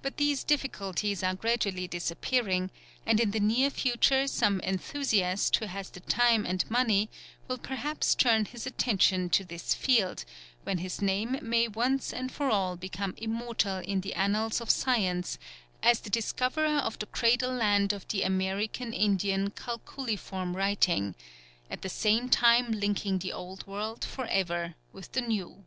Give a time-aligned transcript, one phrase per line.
[0.00, 2.70] But these difficulties are gradually disappearing,
[3.04, 7.10] and in the near future some enthusiast who has the time and money
[7.48, 10.24] will perhaps turn his attention to this field,
[10.62, 15.36] when his name may once and for all become immortal in the annals of science
[15.82, 21.16] as the discoverer of the cradle land of the American Indian calculiform writing,
[21.68, 25.64] at the same time linking the Old World for ever with the New.